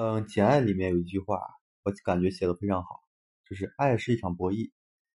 [0.00, 1.40] 嗯，《简爱》里面有一句话，
[1.82, 3.00] 我感觉写的非常好，
[3.44, 4.70] 就是爱是一场博弈，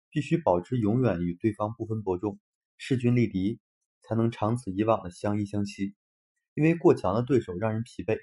[0.08, 2.38] 必须保持永远与对方不分伯仲，
[2.78, 3.60] 势均力敌，
[4.00, 5.94] 才能长此以往的相依相惜。
[6.54, 8.16] 因为过强的对手让人疲惫，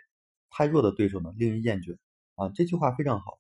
[0.50, 1.96] 太弱的对手呢令人厌倦。
[2.34, 3.38] 啊，这句话非常好。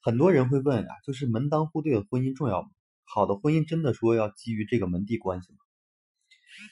[0.00, 2.68] 很多人会问啊，就是门当户对的婚姻重要吗？
[3.02, 5.58] 好的婚姻真的说要基于这个门第关系吗？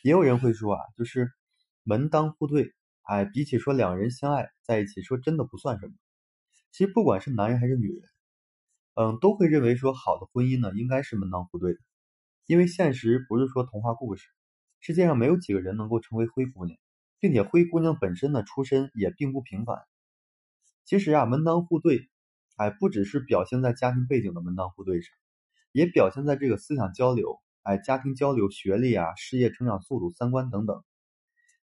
[0.05, 1.33] 也有人会说啊，就是
[1.83, 2.73] 门当户对。
[3.05, 5.93] 哎，比起说两人相爱在一起，说真的不算什么。
[6.73, 8.03] 其实不管是男人还是女人，
[8.95, 11.79] 嗯，都会认为说好的婚姻呢，应该是门当户对的。
[12.47, 14.29] 因为现实不是说童话故事，
[14.81, 16.79] 世界上没有几个人能够成为灰姑娘，
[17.21, 19.79] 并且灰姑娘本身呢出身也并不平凡。
[20.87, 22.09] 其实啊，门当户对，
[22.57, 25.15] 哎，不只是表现在家庭背景的门当户对上，
[25.73, 30.83] 也表现在这个思想交流，哎，家庭交流、学历啊、事业成长速度、三观等等。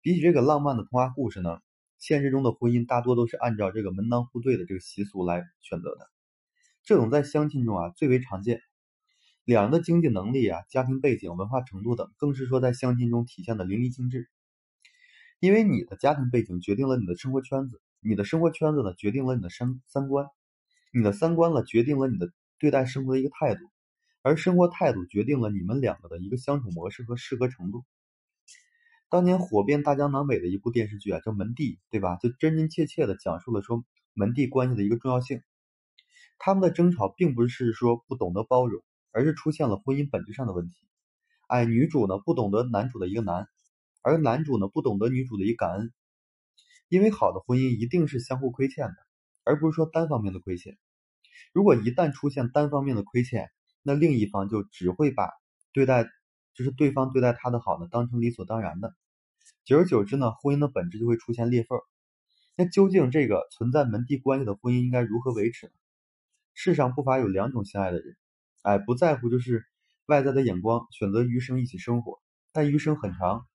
[0.02, 1.58] 比起这个浪漫的童话故事呢，
[1.98, 6.10] 现实中的婚姻大多都是按照这个门当户对的这个习俗来选择的。
[6.84, 8.62] 这种在相亲中啊最为常见。
[9.44, 14.30] 两人的经济能力啊、家庭背景、文化程度等，更是说在相亲中体现的淋漓尽致。
[15.38, 20.28] 因为你的家庭背景决定了你的生活圈子，你的生活圈子呢决定了你的三三观，
[20.94, 23.60] 你的三观呢决定了你的对待生活的一个态度，
[24.22, 27.84] 而生活态度决定了你们两个的一个相处模式和适合程度。
[29.10, 32.14] 当年火遍大江南北的一部电视剧啊，叫《门第》，对吧？
[32.22, 35.42] 就真真切切的讲述了说门第关系的一个重要性。
[36.38, 40.76] 他们的争吵并不是说不懂得包容，而是出现了婚姻本质上的问题。
[41.48, 43.48] 哎，女主呢不懂得男主的一个难，
[44.00, 45.92] 而男主呢不懂得女主的一个感恩。
[46.88, 48.94] 因为好的婚姻一定是相互亏欠的，
[49.42, 50.78] 而不是说单方面的亏欠。
[51.52, 53.50] 如果一旦出现单方面的亏欠，
[53.82, 55.30] 那另一方就只会把
[55.72, 56.06] 对待。
[56.54, 58.94] 就是对方对待他的好呢，当成理所当然的，
[59.64, 61.78] 久而久之呢，婚姻的本质就会出现裂缝。
[62.56, 65.72] 那究竟这个存在门第关系的婚姻应该如何维持呢？
[66.52, 68.16] 世上不乏有两种相爱的人，
[68.62, 69.64] 哎，不在乎就是
[70.06, 72.20] 外在的眼光，选择余生一起生活，
[72.52, 73.46] 但余生很长，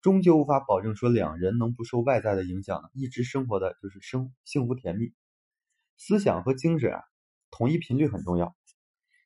[0.00, 5.12] 终究无法保证说两人能不受外在的影响呢，一直生活的就是生幸福甜蜜。
[5.96, 7.02] 思想和精神啊，
[7.50, 8.56] 统一频率很重要。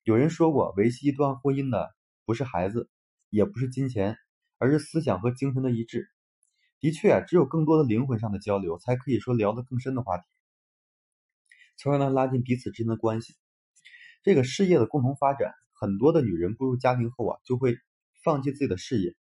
[0.03, 1.95] 有人说过，维系一段婚姻的
[2.27, 2.91] 不是孩子。
[3.35, 4.17] 也不是金钱，
[4.59, 6.09] 而是思想和精神的一致。
[6.79, 10.25] 的确啊，只有更多的灵魂上的交流，才可以说聊得更深的话题，
[11.77, 13.35] 从而呢拉近彼此之间的关系。
[14.23, 17.77] 这个事业的共同发展，很多的女人步入家庭后啊，就会
[18.23, 19.17] 放弃自己的事业，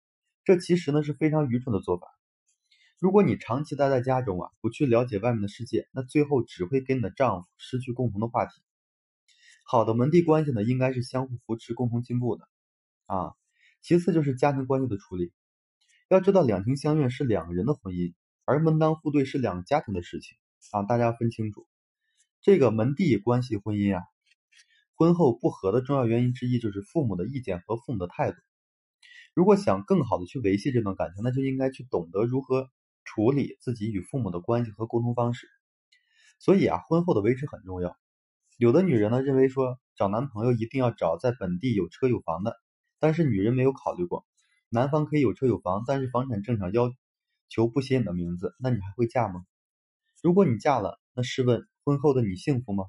[0.43, 2.07] 这其实呢是非常愚蠢的做法。
[2.99, 8.53] 如果你长期待在家中啊，不去了解外面的世界，那最后只会跟你的丈夫失去共同的话题。
[9.65, 12.49] 好的门第关系呢，应该是相互扶持、共同进步的
[13.05, 13.38] 啊。
[13.81, 15.33] 其次就是家庭关系的处理，
[16.09, 20.37] 要知道两情相悦是两个人的婚姻，而门当户对是两个家庭的事情
[20.73, 21.67] 啊，大家分清楚。
[22.41, 24.03] 这个门第关系婚姻啊，
[24.95, 28.39] 婚后不和的重要原因之一就是父母的意见和父母的态度。
[29.35, 32.69] 如果想更好的去维系这段感情，那就应该去懂得如何
[33.05, 35.47] 处理自己与父母的关系和沟通方式。
[36.39, 37.97] 所以啊，婚后的维持很重要。
[38.57, 42.57] 有的女人呢认为说找男朋友一定要找在本地有车有房的。
[42.99, 44.27] 但是女人没有考虑过，
[44.69, 46.93] 男方可以有车有房，但是房产证上要
[47.49, 49.45] 求不写你的名字，那你还会嫁吗？
[50.23, 52.85] 如果你嫁了，那试问婚后的你幸福吗？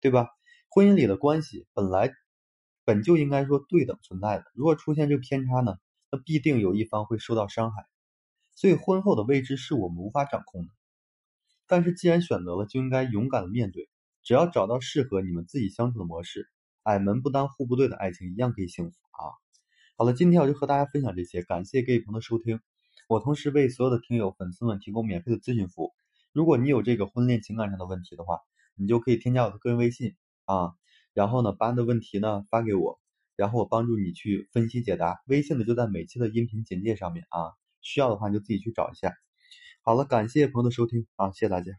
[0.00, 0.28] 对吧？
[0.68, 2.12] 婚姻里的关系本来
[2.84, 5.76] 本就应该说对等存在的，如果出现这个偏差呢，
[6.10, 7.86] 那必定有一方会受到伤害。
[8.54, 10.72] 所以婚后的未知是我们无法掌控的，
[11.66, 13.88] 但是既然选择了，就应该勇敢的面对，
[14.22, 16.51] 只要找到适合你们自己相处的模式。
[16.84, 19.30] 哎，门不当户不对的爱情一样可以幸福啊！
[19.96, 22.60] 好了，今天我就和大家分享这些，感谢各位朋友的收听。
[23.08, 25.92] 我同时为所有的听友粉丝们提供免费的咨询服务。
[26.32, 28.38] 如果你有这个婚恋情感上的问题的话，
[28.74, 30.72] 你就可以添加我的个人微信啊，
[31.14, 32.98] 然后呢把你的问题呢发给我，
[33.36, 35.20] 然后我帮助你去分析解答。
[35.26, 39.14] 微信呢就在每期的音频简介上面啊，需要的话你就自己去找一下。
[39.82, 41.72] 好了，感谢朋友的收听啊，谢谢大家。